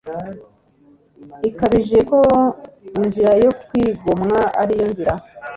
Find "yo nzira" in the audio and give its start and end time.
4.79-5.13